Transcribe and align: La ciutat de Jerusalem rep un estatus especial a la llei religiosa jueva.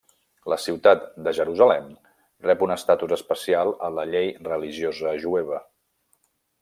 La 0.51 0.57
ciutat 0.61 1.03
de 1.27 1.33
Jerusalem 1.39 1.91
rep 2.47 2.63
un 2.67 2.73
estatus 2.77 3.13
especial 3.17 3.71
a 3.89 3.93
la 3.99 4.07
llei 4.15 4.33
religiosa 4.49 5.15
jueva. 5.27 5.61